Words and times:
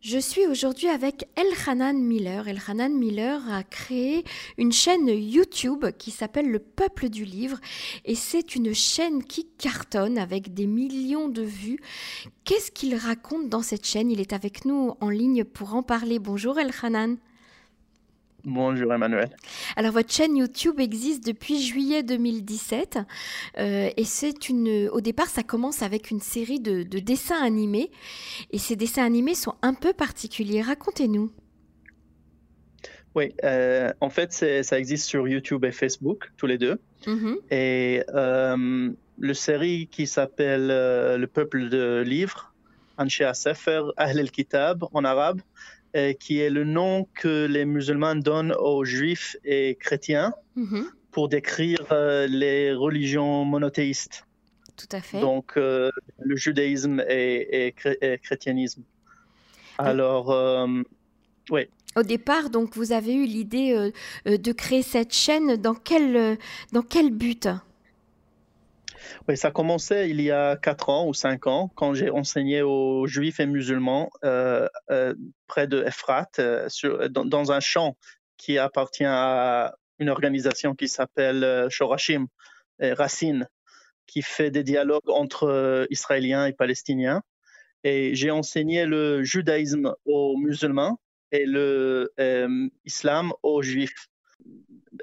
Je 0.00 0.18
suis 0.18 0.46
aujourd'hui 0.46 0.86
avec 0.86 1.28
Elhanan 1.34 1.98
Miller. 2.00 2.46
Elhanan 2.46 2.96
Miller 2.96 3.42
a 3.52 3.64
créé 3.64 4.24
une 4.56 4.70
chaîne 4.70 5.08
YouTube 5.08 5.86
qui 5.98 6.12
s'appelle 6.12 6.48
Le 6.48 6.60
Peuple 6.60 7.08
du 7.08 7.24
Livre 7.24 7.58
et 8.04 8.14
c'est 8.14 8.54
une 8.54 8.72
chaîne 8.72 9.24
qui 9.24 9.48
cartonne 9.58 10.16
avec 10.16 10.54
des 10.54 10.68
millions 10.68 11.28
de 11.28 11.42
vues. 11.42 11.80
Qu'est-ce 12.44 12.70
qu'il 12.70 12.94
raconte 12.94 13.48
dans 13.48 13.62
cette 13.62 13.84
chaîne? 13.84 14.08
Il 14.12 14.20
est 14.20 14.32
avec 14.32 14.64
nous 14.64 14.94
en 15.00 15.10
ligne 15.10 15.42
pour 15.42 15.74
en 15.74 15.82
parler. 15.82 16.20
Bonjour 16.20 16.60
Elhanan. 16.60 17.16
Bonjour 18.48 18.94
Emmanuel. 18.94 19.28
Alors 19.76 19.92
votre 19.92 20.10
chaîne 20.10 20.34
YouTube 20.34 20.80
existe 20.80 21.26
depuis 21.26 21.60
juillet 21.60 22.02
2017 22.02 22.98
euh, 23.58 23.90
et 23.94 24.04
c'est 24.04 24.48
une. 24.48 24.88
Au 24.90 25.02
départ, 25.02 25.26
ça 25.26 25.42
commence 25.42 25.82
avec 25.82 26.10
une 26.10 26.20
série 26.20 26.58
de, 26.58 26.82
dessins 26.82 27.42
animés 27.42 27.90
et 28.50 28.56
ces 28.56 28.74
dessins 28.74 29.04
animés 29.04 29.34
sont 29.34 29.54
un 29.60 29.74
peu 29.74 29.92
particuliers. 29.92 30.62
Racontez-nous. 30.62 31.30
Oui, 33.14 33.34
euh, 33.44 33.92
en 34.00 34.08
fait, 34.08 34.32
ça 34.32 34.78
existe 34.78 35.06
sur 35.06 35.28
YouTube 35.28 35.66
et 35.66 35.72
Facebook, 35.72 36.30
tous 36.38 36.46
les 36.46 36.56
deux. 36.56 36.80
Mm-hmm. 37.06 37.36
Et 37.50 38.02
euh, 38.14 38.90
le 39.18 39.34
série 39.34 39.88
qui 39.90 40.06
s'appelle 40.06 40.68
Le 40.68 41.26
peuple 41.26 41.68
de 41.68 42.02
livres, 42.06 42.54
Anshia 42.96 43.34
Sefer 43.34 43.82
Ahl 43.98 44.18
el-Kitab 44.18 44.84
en 44.94 45.04
arabe, 45.04 45.42
qui 46.20 46.40
est 46.40 46.50
le 46.50 46.64
nom 46.64 47.06
que 47.14 47.46
les 47.46 47.64
musulmans 47.64 48.14
donnent 48.14 48.52
aux 48.52 48.84
juifs 48.84 49.36
et 49.44 49.76
chrétiens 49.80 50.32
mhm. 50.56 50.86
pour 51.10 51.28
décrire 51.28 51.80
euh, 51.92 52.26
les 52.26 52.72
religions 52.72 53.44
monothéistes. 53.44 54.24
Tout 54.76 54.86
à 54.92 55.00
fait. 55.00 55.20
Donc, 55.20 55.56
euh, 55.56 55.90
le 56.20 56.36
judaïsme 56.36 57.02
et, 57.08 57.74
et, 58.00 58.18
chrétianisme. 58.18 58.82
Alors, 59.78 60.30
euh, 60.30 60.66
oui. 61.50 61.62
Au 61.96 62.02
départ, 62.02 62.50
donc, 62.50 62.76
vous 62.76 62.92
avez 62.92 63.14
eu 63.14 63.24
l'idée 63.24 63.90
de 64.24 64.52
créer 64.52 64.82
cette 64.82 65.12
chaîne. 65.12 65.56
Dans 65.56 65.74
quel, 65.74 66.38
dans 66.72 66.82
quel 66.82 67.10
but? 67.10 67.48
Oui, 69.28 69.36
ça 69.36 69.48
a 69.48 69.50
commencé 69.50 70.08
il 70.08 70.20
y 70.20 70.30
a 70.30 70.56
4 70.56 70.88
ans 70.88 71.06
ou 71.06 71.14
5 71.14 71.46
ans 71.46 71.70
quand 71.74 71.94
j'ai 71.94 72.10
enseigné 72.10 72.62
aux 72.62 73.06
juifs 73.06 73.40
et 73.40 73.46
musulmans 73.46 74.10
euh, 74.24 74.68
euh, 74.90 75.14
près 75.46 75.66
de 75.66 75.84
Efrat, 75.84 76.28
euh, 76.38 76.68
dans, 77.08 77.52
un 77.52 77.60
champ 77.60 77.96
qui 78.36 78.58
appartient 78.58 79.04
à 79.04 79.74
une 79.98 80.08
organisation 80.10 80.74
qui 80.74 80.88
s'appelle 80.88 81.66
Shorashim, 81.70 82.26
Racine, 82.80 83.48
qui 84.06 84.22
fait 84.22 84.50
des 84.50 84.62
dialogues 84.62 85.08
entre 85.08 85.86
Israéliens 85.90 86.46
et 86.46 86.52
Palestiniens. 86.52 87.22
Et 87.84 88.14
j'ai 88.14 88.30
enseigné 88.30 88.86
le 88.86 89.24
judaïsme 89.24 89.94
aux 90.04 90.36
musulmans 90.36 91.00
et 91.32 91.46
l'islam 91.46 93.32
aux 93.42 93.62
juifs 93.62 94.08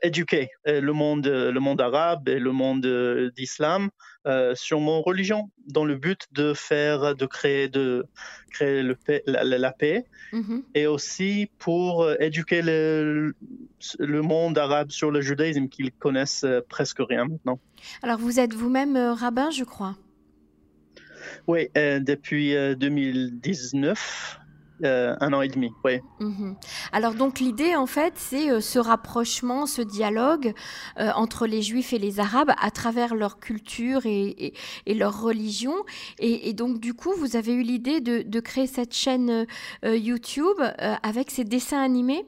éduquer 0.02 0.50
euh, 0.68 0.82
le 0.82 0.94
monde, 0.94 1.28
le 1.28 1.60
monde 1.60 1.82
arabe 1.82 2.30
et 2.30 2.40
le 2.40 2.52
monde 2.52 2.86
euh, 2.86 3.32
d'islam 3.36 3.90
euh, 4.26 4.56
sur 4.56 4.80
mon 4.80 5.02
religion, 5.02 5.52
dans 5.68 5.86
le 5.86 5.96
but 5.96 6.28
de 6.32 6.54
faire, 6.54 7.16
de 7.16 7.26
créer, 7.26 7.68
de 7.70 8.06
créer 8.52 8.82
le 8.82 8.98
la, 9.26 9.72
paix, 9.72 10.06
mm-hmm. 10.34 10.64
et 10.74 10.88
aussi 10.88 11.50
pour 11.60 12.10
éduquer 12.20 12.62
le, 12.62 13.36
le, 14.00 14.22
monde 14.22 14.58
arabe 14.58 14.90
sur 14.90 15.12
le 15.12 15.22
judaïsme 15.22 15.68
qu'ils 15.68 15.92
connaissent 15.92 16.46
presque 16.70 17.00
rien 17.00 17.26
maintenant. 17.26 17.59
Alors 18.02 18.18
vous 18.18 18.40
êtes 18.40 18.54
vous-même 18.54 18.98
rabbin, 18.98 19.52
je 19.52 19.64
crois. 19.64 19.96
Oui, 21.48 21.70
depuis 21.76 22.54
2019, 22.54 24.40
euh, 24.84 25.16
un 25.22 25.31
an 25.31 25.42
et 25.42 25.48
demi, 25.48 25.72
oui. 25.86 26.02
Mhm. 26.20 26.56
Alors 26.92 27.14
donc 27.14 27.40
l'idée 27.40 27.76
en 27.76 27.86
fait 27.86 28.14
c'est 28.18 28.50
euh, 28.50 28.59
ce 28.59 28.78
rapprochement, 28.78 29.66
ce 29.66 29.81
dialogue 29.81 30.54
euh, 31.00 31.12
entre 31.16 31.48
les 31.48 31.62
juifs 31.62 31.94
et 31.94 31.98
les 31.98 32.20
arabes 32.20 32.52
à 32.59 32.72
travers 32.72 33.16
leur 33.16 33.40
culture 33.40 34.02
et, 34.06 34.53
leur 34.86 35.22
religion. 35.22 35.75
Et, 36.19 36.53
donc 36.53 36.80
du 36.80 36.94
coup 36.94 37.13
vous 37.13 37.36
avez 37.38 37.53
eu 37.53 37.62
l'idée 37.62 38.02
de, 38.02 38.40
créer 38.40 38.68
cette 38.68 38.94
chaîne 38.94 39.47
YouTube 39.84 40.62
avec 40.78 41.31
ces 41.31 41.44
dessins 41.44 41.81
animés? 41.81 42.25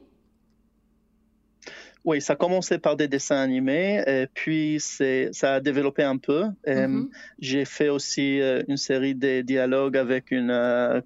Oui, 2.04 2.20
ça 2.20 2.32
a 2.32 2.36
commencé 2.36 2.78
par 2.78 2.96
des 2.96 3.08
dessins 3.08 3.36
animés, 3.36 4.02
et 4.06 4.26
puis 4.32 4.80
ça 4.80 5.54
a 5.54 5.60
développé 5.60 6.02
un 6.02 6.16
peu. 6.16 6.44
Mhm. 6.66 7.10
J'ai 7.38 7.64
fait 7.64 7.88
aussi 7.88 8.40
une 8.68 8.76
série 8.76 9.14
de 9.14 9.42
dialogues 9.42 9.96
avec 9.96 10.30
une 10.30 11.02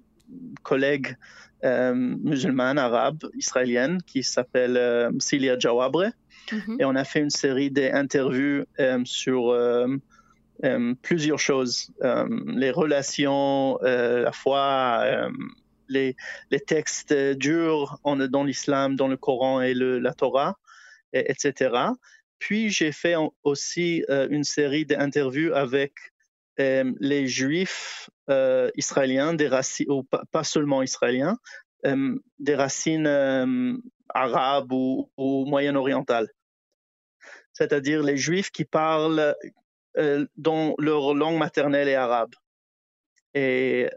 collègue 0.63 1.15
euh, 1.63 1.93
musulmane, 1.93 2.77
arabe, 2.77 3.23
israélienne, 3.35 4.01
qui 4.05 4.23
s'appelle 4.23 4.75
euh, 4.77 5.11
Cilia 5.19 5.57
Jawabre. 5.57 6.11
Mhm. 6.51 6.77
Et 6.79 6.85
on 6.85 6.95
a 6.95 7.05
fait 7.05 7.21
une 7.21 7.29
série 7.29 7.71
d'interviews 7.71 8.65
euh, 8.79 8.99
sur 9.05 9.55
plusieurs 11.01 11.39
choses. 11.39 11.91
les 12.01 12.71
relations, 12.71 13.79
la 13.81 14.31
foi, 14.31 15.29
les, 15.89 16.15
les, 16.51 16.59
textes 16.59 17.13
durs 17.13 17.99
dans 18.03 18.43
l'islam, 18.43 18.95
dans 18.95 19.07
le 19.07 19.17
Coran 19.17 19.61
et 19.61 19.73
le, 19.73 19.99
la 19.99 20.13
Torah, 20.13 20.57
etc. 21.11 21.75
Puis 22.39 22.69
j'ai 22.69 22.91
fait 22.91 23.15
aussi 23.43 24.03
une 24.09 24.45
série 24.45 24.85
d'interviews 24.85 25.53
avec 25.53 25.93
euh, 26.59 26.91
les 26.99 27.27
juifs 27.27 28.11
israéliens, 28.75 29.33
des 29.33 29.47
racines, 29.47 29.87
pas, 30.31 30.43
seulement 30.43 30.81
israéliens, 30.81 31.37
euh, 31.85 32.17
des 32.39 32.55
racines 32.55 33.81
arabes 34.09 34.71
ou, 34.71 35.09
moyen-orientales. 35.17 36.29
C'est-à-dire 37.53 38.03
les 38.03 38.17
juifs 38.17 38.51
qui 38.51 38.65
parlent 38.65 39.35
dont 40.37 40.75
leur 40.79 41.13
langue 41.13 41.37
maternelle 41.37 41.87
est 41.87 41.95
arabe. 41.95 42.33
Et 43.35 43.89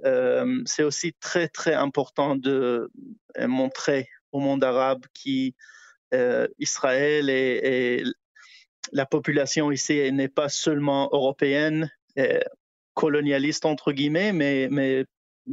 c'est 0.66 0.82
aussi 0.82 1.14
très, 1.14 1.48
très 1.48 1.74
important 1.74 2.36
de 2.36 2.90
montrer 3.38 4.08
au 4.32 4.40
monde 4.40 4.64
arabe 4.64 5.04
qu'Israël 5.14 7.30
et, 7.30 8.00
et 8.00 8.04
la 8.92 9.06
population 9.06 9.70
ici 9.70 10.10
n'est 10.12 10.28
pas 10.28 10.48
seulement 10.48 11.08
européenne, 11.12 11.90
euh, 12.18 12.40
colonialiste 12.96 13.66
entre 13.66 13.92
guillemets, 13.92 14.32
mais, 14.32 14.68
mais 14.70 15.04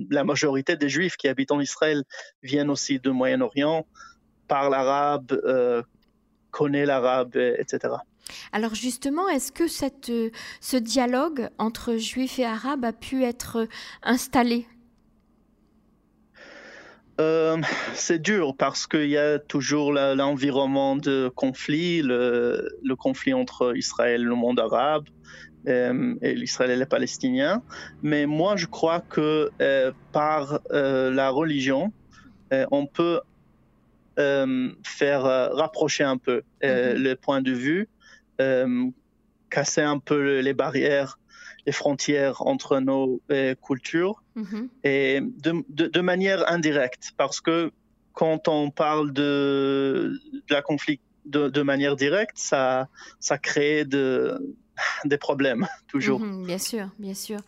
la 0.09 0.23
majorité 0.23 0.75
des 0.75 0.89
Juifs 0.89 1.17
qui 1.17 1.27
habitent 1.27 1.51
en 1.51 1.59
Israël 1.59 2.03
viennent 2.41 2.71
aussi 2.71 2.99
du 2.99 3.11
Moyen-Orient, 3.11 3.85
parlent 4.47 4.73
arabe, 4.73 5.31
euh, 5.45 5.83
connaissent 6.49 6.87
l'arabe, 6.87 7.35
etc. 7.35 7.95
Alors 8.53 8.73
justement, 8.73 9.27
est-ce 9.27 9.51
que 9.51 9.67
cette, 9.67 10.11
ce 10.61 10.77
dialogue 10.77 11.49
entre 11.59 11.97
Juifs 11.97 12.39
et 12.39 12.45
Arabes 12.45 12.85
a 12.85 12.93
pu 12.93 13.23
être 13.23 13.67
installé? 14.01 14.65
Euh, 17.21 17.57
c'est 17.93 18.19
dur 18.19 18.55
parce 18.57 18.87
qu'il 18.87 19.09
y 19.09 19.17
a 19.17 19.37
toujours 19.37 19.91
l'environnement 19.91 20.95
de 20.95 21.31
conflit, 21.35 22.01
le, 22.01 22.67
le, 22.83 22.95
conflit 22.95 23.35
entre 23.35 23.77
Israël 23.77 24.21
et 24.21 24.23
le 24.23 24.33
monde 24.33 24.59
arabe, 24.59 25.05
euh, 25.67 26.15
et 26.21 26.33
l'Israël 26.35 26.71
et 26.71 26.75
les 26.75 26.85
Palestiniens. 26.85 27.61
Mais 28.01 28.25
moi, 28.25 28.55
je 28.55 28.65
crois 28.65 28.99
que 28.99 29.49
euh, 29.61 29.91
par 30.11 30.59
euh, 30.71 31.11
la 31.11 31.29
religion, 31.29 31.91
on 32.69 32.85
peut 32.85 33.19
faire 34.83 35.23
rapprocher 35.23 36.03
un 36.03 36.17
peu 36.17 36.43
mm-hmm. 36.61 36.93
le 36.93 37.15
point 37.15 37.41
de 37.41 37.51
vue, 37.51 37.89
casser 39.49 39.81
un 39.81 39.97
peu 39.97 40.39
les 40.39 40.53
barrières, 40.53 41.17
les 41.65 41.71
frontières 41.71 42.45
entre 42.45 42.79
nos 42.79 43.19
cultures, 43.65 44.21
mm-hmm. 44.37 44.69
et 44.83 45.21
de, 45.21 45.65
de, 45.67 46.01
manière 46.01 46.47
indirecte, 46.51 47.13
parce 47.17 47.41
que 47.41 47.71
quand 48.13 48.47
on 48.47 48.69
parle 48.69 49.13
de, 49.13 50.15
de 50.47 50.53
la 50.53 50.61
conflit 50.61 50.99
de, 51.25 51.49
de, 51.49 51.61
manière 51.63 51.95
directe, 51.95 52.37
ça, 52.37 52.89
ça 53.19 53.39
crée 53.39 53.83
de, 53.83 54.55
des 55.05 55.17
problèmes, 55.17 55.67
toujours. 55.87 56.19
Mhm, 56.19 56.45
bien 56.45 56.57
sûr, 56.57 56.89
bien 56.99 57.13
sûr. 57.13 57.39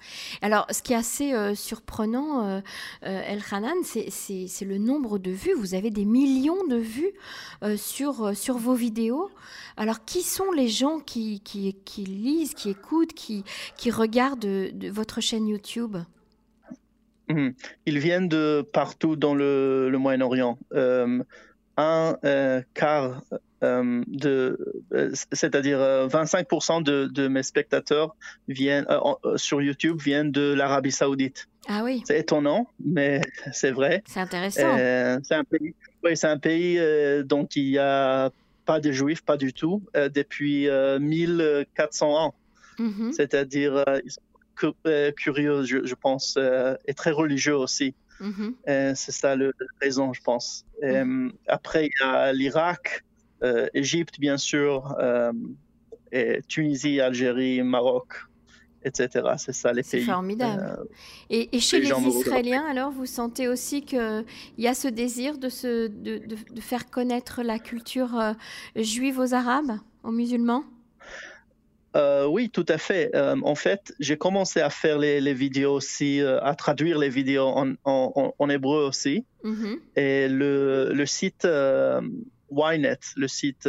Alors, 0.42 0.68
ce 0.72 0.82
qui 0.82 0.94
est 0.94 0.98
assez 0.98 1.34
euh, 1.34 1.56
surprenant, 1.56 2.46
euh, 2.46 2.62
euh, 3.04 3.22
El 3.26 3.42
Hanan, 3.52 3.76
c'est 3.84 4.66
le 4.66 4.78
nombre 4.78 5.18
de 5.18 5.32
vues. 5.32 5.54
Vous 5.54 5.74
avez 5.74 5.90
des 5.90 6.06
millions 6.06 6.66
de 6.68 6.78
vues 6.78 7.14
sur, 7.78 8.36
sur 8.36 8.58
vos 8.58 8.74
vidéos. 8.76 9.30
Alors, 9.78 10.06
qui 10.06 10.22
sont 10.22 10.52
les 10.52 10.68
gens 10.68 11.00
qui, 11.00 11.42
qui, 11.42 11.76
qui 11.86 12.06
lisent, 12.06 12.54
qui 12.54 12.70
écoutent, 12.70 13.14
qui, 13.14 13.44
qui 13.78 13.92
regardent 13.92 14.40
de, 14.40 14.90
votre 14.90 15.22
chaîne 15.22 15.48
YouTube? 15.48 15.98
Mhm. 17.30 17.56
Ils 17.86 18.00
viennent 18.00 18.30
de 18.30 18.68
partout 18.74 19.16
dans 19.16 19.34
le, 19.34 19.90
le 19.90 19.98
Moyen-Orient. 19.98 20.60
un 21.78 22.18
quart 22.74 23.22
de, 24.08 24.58
c'est-à-dire 25.32 25.80
25% 25.80 26.84
de, 26.84 27.06
de, 27.06 27.28
mes 27.28 27.44
spectateurs 27.44 28.16
viennent 28.48 28.86
sur 29.36 29.62
YouTube 29.62 30.00
viennent 30.00 30.32
de 30.32 30.54
l'Arabie 30.54 30.92
Saoudite. 30.92 31.48
Ah 31.68 31.84
oui. 31.84 32.04
C'est 32.06 32.20
étonnant, 32.20 32.68
mais 32.84 33.22
c'est 33.54 33.72
vrai. 33.72 34.04
C'est 34.08 34.20
intéressant. 34.20 34.78
c'est 35.24 35.36
un 35.36 35.44
pays, 35.44 35.74
oui, 36.04 36.16
c'est 36.16 36.28
un 36.28 36.38
pays 36.38 36.80
dont 37.26 37.46
il 37.56 37.72
n'y 37.72 37.78
a 37.78 38.32
pas 38.66 38.80
de 38.80 38.92
juifs, 38.92 39.24
pas 39.24 39.38
du 39.38 39.54
tout, 39.54 39.84
depuis 39.94 40.70
1400 40.70 42.18
ans. 42.18 42.36
Mm-hmm. 42.80 43.14
C'est-à-dire, 43.14 43.84
ils 44.04 44.12
sont 44.12 44.74
curieux, 45.16 45.64
je, 45.64 45.86
je 45.86 45.96
pense, 45.96 46.38
et 46.86 46.94
très 46.94 47.12
religieux 47.12 47.56
aussi. 47.56 47.96
Mm-hmm. 48.22 48.54
Euh, 48.70 48.94
c'est 48.96 49.12
ça 49.12 49.36
la 49.36 49.52
raison, 49.82 50.14
je 50.14 50.22
pense. 50.22 50.66
Mm-hmm. 50.82 51.32
après, 51.48 51.88
il 51.88 51.92
y 52.00 52.04
a 52.04 52.34
l'Irak, 52.34 52.88
euh, 52.98 53.15
Égypte, 53.74 54.20
bien 54.20 54.38
sûr, 54.38 54.96
euh, 55.00 55.32
et 56.12 56.42
Tunisie, 56.48 57.02
Algérie, 57.02 57.62
Maroc, 57.62 58.14
etc. 58.84 59.10
C'est 59.38 59.54
ça 59.54 59.74
les 59.74 59.84
pays. 59.84 60.02
C'est 60.02 60.12
formidable. 60.12 60.88
et, 61.30 61.60
chez 61.60 61.80
les, 61.80 61.90
Israéliens, 61.90 62.66
alors, 62.70 62.92
vous 62.92 63.06
sentez 63.06 63.48
aussi 63.48 63.84
qu'il 63.84 64.26
y 64.58 64.68
a 64.68 64.74
ce 64.74 64.88
désir 64.88 65.38
de, 65.38 65.50
se, 65.50 65.88
de, 65.88 66.22
de, 66.26 66.62
faire 66.62 66.90
connaître 66.90 67.44
la 67.44 67.60
culture 67.60 68.36
juive 68.76 69.20
aux 69.20 69.34
Arabes, 69.34 69.80
aux 70.04 70.12
musulmans? 70.12 70.64
Euh, 71.96 72.26
oui, 72.26 72.50
tout 72.50 72.66
à 72.68 72.78
fait. 72.78 73.12
Euh, 73.16 73.36
en 73.44 73.56
fait, 73.56 73.94
j'ai 74.00 74.18
commencé 74.18 74.60
à 74.60 74.70
faire 74.70 74.98
les, 74.98 75.34
vidéos 75.34 75.74
aussi, 75.74 76.20
euh, 76.20 76.42
à 76.42 76.54
traduire 76.54 77.00
les 77.00 77.10
vidéos 77.10 77.54
en, 77.86 78.50
hébreu 78.50 78.86
aussi. 78.86 79.24
Mm-hmm. 79.44 79.80
Et 79.96 80.28
le, 80.28 81.06
site 81.06 81.48
Ynet, 82.52 83.00
le 83.16 83.28
site 83.28 83.68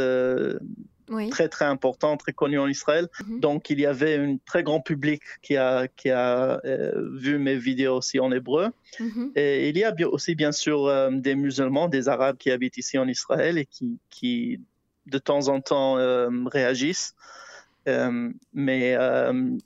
très 1.30 1.48
très 1.48 1.64
important, 1.64 2.16
très 2.16 2.32
connu 2.32 2.58
en 2.58 2.66
Israël, 2.68 3.08
mm-hmm. 3.20 3.40
donc 3.40 3.70
il 3.70 3.78
y 3.78 3.86
avait 3.86 4.16
un 4.16 4.38
très 4.44 4.62
grand 4.62 4.80
public 4.80 5.22
qui 5.40 5.56
a, 5.56 5.86
qui 5.88 6.10
a 6.10 6.60
vu 7.14 7.38
mes 7.38 7.56
vidéos 7.56 7.96
aussi 7.96 8.18
en 8.18 8.32
hébreu. 8.32 8.70
Mm-hmm. 8.98 9.32
Et 9.36 9.68
il 9.68 9.78
y 9.78 9.84
a 9.84 9.94
aussi 10.10 10.34
bien 10.34 10.52
sûr 10.52 11.10
des 11.12 11.34
musulmans, 11.34 11.88
des 11.88 12.08
arabes 12.08 12.36
qui 12.36 12.50
habitent 12.50 12.76
ici 12.76 12.98
en 12.98 13.06
Israël 13.06 13.56
et 13.58 13.66
qui, 13.66 13.98
qui 14.10 14.60
de 15.06 15.18
temps 15.18 15.48
en 15.48 15.60
temps 15.60 15.94
réagissent. 16.46 17.14
Euh, 17.88 18.30
mais 18.52 18.94
euh, 18.96 19.56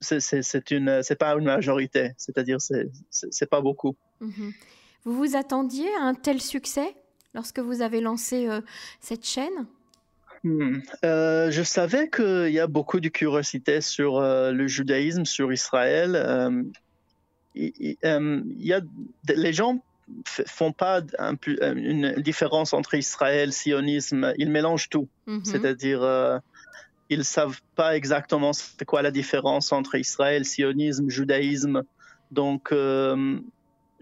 c'est 0.00 0.70
une, 0.70 1.02
c'est 1.02 1.16
pas 1.16 1.32
une 1.32 1.44
majorité, 1.44 2.12
c'est-à-dire 2.16 2.60
c'est, 2.60 2.88
c'est 3.10 3.48
pas 3.48 3.60
beaucoup. 3.60 3.96
Mhm. 4.20 4.52
Vous 5.04 5.16
vous 5.16 5.36
attendiez 5.36 5.88
à 6.00 6.02
un 6.02 6.14
tel 6.14 6.40
succès? 6.40 6.96
Lorsque 7.36 7.60
vous 7.60 7.82
avez 7.82 8.00
lancé 8.00 8.48
euh, 8.48 8.60
cette 9.00 9.24
chaîne? 9.24 9.66
Hmm. 10.44 10.80
je 11.02 11.62
savais 11.64 12.08
qu'il 12.08 12.52
y 12.52 12.60
a 12.60 12.68
beaucoup 12.68 13.00
de 13.00 13.08
curiosité 13.08 13.80
sur 13.80 14.20
le 14.20 14.66
judaïsme, 14.68 15.24
sur 15.24 15.52
Israël. 15.52 16.12
Y 17.56 17.96
a, 18.04 18.80
les 19.28 19.52
gens 19.52 19.82
font 20.24 20.72
pas 20.72 21.00
une 21.58 22.14
différence 22.18 22.74
entre 22.74 22.94
Israël, 22.94 23.52
sionisme, 23.52 24.34
ils 24.38 24.50
mélangent 24.50 24.88
tout. 24.88 25.08
Mhm. 25.26 25.44
C'est-à-dire, 25.44 26.40
ils 27.08 27.24
savent 27.24 27.60
pas 27.74 27.96
exactement 27.96 28.52
c'est 28.52 28.84
quoi 28.84 29.02
la 29.02 29.10
différence 29.10 29.72
entre 29.72 29.96
Israël, 29.96 30.44
sionisme, 30.44 31.08
judaïsme. 31.08 31.82
Donc, 32.30 32.72
euh, 32.72 33.38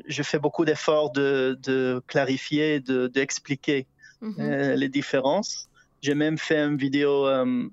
je 0.06 0.23
fais 0.23 0.38
beaucoup 0.38 0.64
d'efforts 0.64 1.12
de, 1.12 2.02
clarifier, 2.06 2.81
d'expliquer 2.81 3.87
de, 4.23 4.26
mhm. 4.26 4.35
euh, 4.38 4.75
les 4.76 4.88
différences. 4.88 5.69
J'ai 6.02 6.14
même 6.14 6.38
fait 6.38 6.58
une 6.58 6.76
vidéo 6.76 7.26
euh, 7.26 7.69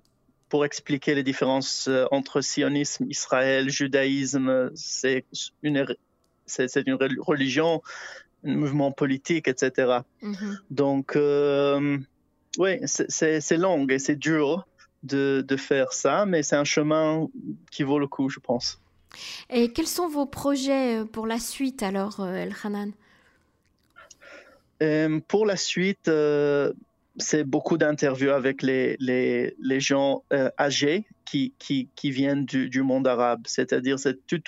pour 0.50 0.66
expliquer 0.66 1.16
les 1.16 1.24
différences 1.24 1.90
entre 2.12 2.42
sionisme, 2.42 3.06
Israël, 3.10 3.70
judaïsme. 3.70 4.72
C'est 4.76 5.26
une, 5.64 5.86
c'est, 6.46 6.76
une 6.88 6.98
religion, 7.20 7.82
un 8.46 8.56
mouvement 8.56 8.92
politique, 8.92 9.48
etc. 9.48 10.00
Mhm. 10.22 10.60
Donc, 10.70 11.18
oui, 12.58 12.80
c'est 12.86 13.58
long 13.58 13.88
et 13.88 14.00
c'est 14.00 14.18
dur 14.18 14.68
de, 15.04 15.56
faire 15.58 15.94
ça, 15.94 16.26
mais 16.26 16.44
c'est 16.44 16.56
un 16.56 16.64
chemin 16.64 17.28
qui 17.72 17.84
vaut 17.84 18.00
le 18.00 18.08
coup, 18.08 18.30
je 18.30 18.40
pense. 18.40 18.81
Et 19.50 19.72
quels 19.72 19.88
sont 19.88 20.08
vos 20.08 20.26
projets 20.26 21.00
euh, 21.00 21.06
pour 21.06 21.28
la 21.28 21.40
suite 21.40 21.84
alors, 21.84 22.20
euh, 22.20 22.34
El 22.34 22.54
Hanan? 22.64 22.92
Euh, 24.82 25.20
Pour 25.28 25.46
la 25.46 25.58
suite, 25.58 26.10
c'est 27.18 27.44
beaucoup 27.44 27.78
d'interviews 27.78 28.32
avec 28.32 28.62
les, 28.62 28.96
les, 29.00 29.56
les 29.62 29.80
gens 29.80 30.24
âgés 30.58 31.06
qui, 31.26 31.54
qui, 31.60 31.90
qui, 31.96 32.10
viennent 32.10 32.46
du, 32.46 32.70
du 32.70 32.82
monde 32.82 33.08
arabe. 33.08 33.42
C'est-à-dire, 33.46 34.00
c'est 34.00 34.26
toute, 34.26 34.48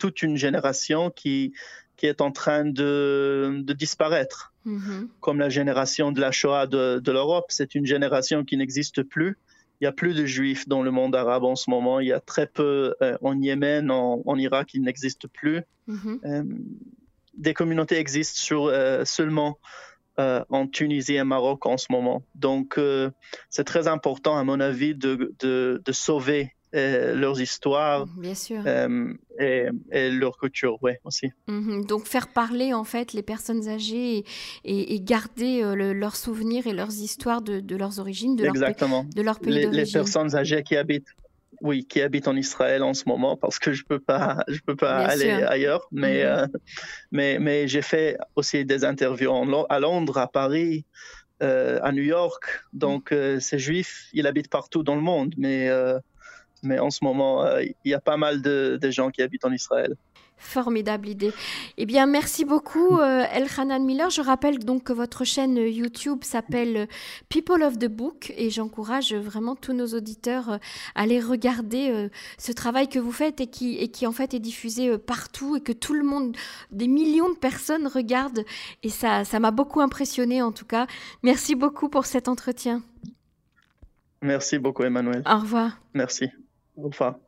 toute 0.00 0.22
une 0.22 0.36
génération 0.36 1.10
qui, 1.10 1.52
qui 1.96 2.06
est 2.06 2.20
en 2.20 2.32
train 2.32 2.64
de, 2.64 3.60
de 3.62 3.72
disparaître. 3.72 4.52
Mm-hmm. 4.66 5.08
Comme 5.20 5.38
la 5.38 5.48
génération 5.48 6.10
de 6.10 6.20
la 6.20 6.32
Shoah 6.32 6.66
de, 6.66 6.98
de 6.98 7.12
l'Europe, 7.12 7.46
c'est 7.50 7.76
une 7.76 7.86
génération 7.86 8.44
qui 8.44 8.56
n'existe 8.56 9.04
plus 9.04 9.36
il 9.80 9.84
y 9.84 9.86
a 9.86 9.92
plus 9.92 10.14
de 10.14 10.26
juifs 10.26 10.68
dans 10.68 10.82
le 10.82 10.90
monde 10.90 11.14
arabe 11.14 11.44
en 11.44 11.56
ce 11.56 11.70
moment. 11.70 12.00
Il 12.00 12.08
y 12.08 12.12
a 12.12 12.20
très 12.20 12.46
peu 12.46 12.94
euh, 13.02 13.16
en 13.22 13.40
Yémen, 13.40 13.90
en, 13.90 14.36
Irak, 14.36 14.74
il 14.74 14.82
n'existe 14.82 15.28
plus. 15.28 15.62
Mm-hmm. 15.88 16.18
Euh, 16.24 16.44
des 17.34 17.54
communautés 17.54 17.96
existent 17.96 18.38
sur, 18.38 18.64
euh, 18.66 19.04
seulement 19.04 19.58
en 20.20 20.66
Tunisie 20.66 21.14
et 21.14 21.22
Maroc 21.22 21.64
en 21.64 21.76
ce 21.76 21.86
moment. 21.92 22.24
Donc, 22.34 22.76
c'est 23.50 23.62
très 23.62 23.86
important, 23.86 24.36
à 24.36 24.42
mon 24.42 24.58
avis, 24.58 24.96
de, 24.96 25.32
de, 25.38 25.80
de 25.84 25.92
sauver 25.92 26.56
euh, 26.74 27.14
leurs 27.14 27.40
histoires 27.40 28.06
Bien 28.18 28.34
sûr. 28.34 28.60
Euh, 28.66 29.14
et, 29.38 30.10
leur 30.10 30.36
culture, 30.36 30.76
oui, 30.82 30.92
aussi. 31.04 31.32
Mhm. 31.46 31.86
Donc 31.86 32.06
faire 32.06 32.28
parler 32.28 32.74
en 32.74 32.84
fait 32.84 33.14
les 33.14 33.22
personnes 33.22 33.68
âgées 33.68 34.24
et, 34.64 35.00
garder 35.00 35.62
euh, 35.62 35.94
leurs 35.94 36.16
souvenirs 36.16 36.66
et 36.66 36.74
leurs 36.74 36.92
histoires 36.92 37.40
de, 37.40 37.76
leurs 37.76 38.00
origines, 38.00 38.36
de 38.36 38.44
Exactement. 38.44 39.02
leur, 39.02 39.14
de 39.14 39.22
leur 39.22 39.40
pays 39.40 39.62
d'origine. 39.62 39.84
Les 39.84 39.90
personnes 39.90 40.36
âgées 40.36 40.62
qui 40.62 40.76
habitent, 40.76 41.08
oui, 41.62 41.86
qui 41.86 42.02
habitent 42.02 42.28
en 42.28 42.36
Israël 42.36 42.82
en 42.82 42.92
ce 42.92 43.04
moment 43.06 43.38
parce 43.38 43.58
que 43.58 43.72
je 43.72 43.84
peux 43.84 44.00
pas, 44.00 44.44
je 44.48 44.60
peux 44.60 44.76
pas 44.76 45.06
aller 45.06 45.30
ailleurs. 45.30 45.88
Mais, 45.90 46.24
mhm. 46.26 46.48
mais, 47.12 47.38
mais 47.38 47.66
j'ai 47.66 47.82
fait 47.82 48.18
aussi 48.36 48.66
des 48.66 48.84
interviews 48.84 49.32
à 49.70 49.80
Londres, 49.80 50.18
à 50.18 50.26
Paris. 50.26 50.84
à 51.40 51.92
New 51.92 52.02
York, 52.02 52.44
donc 52.74 53.10
mhm. 53.10 53.40
ces 53.40 53.58
juifs, 53.58 54.08
ils 54.12 54.26
habitent 54.26 54.50
partout 54.50 54.82
dans 54.82 54.96
le 54.96 55.02
monde, 55.02 55.34
mais 55.38 55.70
mais 56.62 56.78
en 56.78 56.90
ce 56.90 57.04
moment, 57.04 57.44
euh, 57.44 57.62
il 57.62 57.90
y 57.90 57.94
a 57.94 58.00
pas 58.00 58.16
mal 58.16 58.42
de, 58.42 58.78
gens 58.90 59.10
qui 59.10 59.22
habitent 59.22 59.44
en 59.44 59.52
Israël. 59.52 59.94
Formidable 60.40 61.08
idée. 61.08 61.32
Eh 61.78 61.84
bien, 61.84 62.06
merci 62.06 62.44
beaucoup, 62.44 62.98
euh, 62.98 63.24
El 63.32 63.48
Hanan 63.56 63.84
Miller. 63.84 64.08
Je 64.08 64.20
rappelle 64.20 64.60
donc 64.60 64.84
que 64.84 64.92
votre 64.92 65.24
chaîne 65.24 65.56
YouTube 65.56 66.22
s'appelle 66.22 66.86
People 67.28 67.64
of 67.64 67.76
the 67.76 67.88
Book 67.88 68.32
et 68.36 68.48
j'encourage 68.48 69.12
vraiment 69.14 69.56
tous 69.56 69.72
nos 69.72 69.86
auditeurs 69.88 70.50
euh, 70.50 70.58
à 70.94 71.02
aller 71.02 71.20
regarder 71.20 72.08
ce 72.38 72.52
travail 72.52 72.88
que 72.88 73.00
vous 73.00 73.10
faites 73.10 73.40
et 73.40 73.48
qui, 73.48 73.78
et 73.78 73.88
qui 73.88 74.06
en 74.06 74.12
fait 74.12 74.32
est 74.32 74.38
diffusé 74.38 74.96
partout 74.96 75.56
et 75.56 75.60
que 75.60 75.72
tout 75.72 75.94
le 75.94 76.04
monde, 76.04 76.36
des 76.70 76.86
millions 76.86 77.30
de 77.30 77.38
personnes 77.38 77.88
regardent. 77.88 78.44
Et 78.84 78.90
ça, 78.90 79.24
ça 79.24 79.40
m'a 79.40 79.50
beaucoup 79.50 79.80
impressionné 79.80 80.40
en 80.40 80.52
tout 80.52 80.66
cas. 80.66 80.86
Merci 81.24 81.56
beaucoup 81.56 81.88
pour 81.88 82.06
cet 82.06 82.28
entretien. 82.28 82.82
Merci 84.22 84.58
beaucoup, 84.58 84.84
Emmanuel. 84.84 85.22
Au 85.26 85.38
revoir. 85.38 85.78
Merci. 85.94 86.30
Au 86.78 86.88
revoir. 86.88 87.18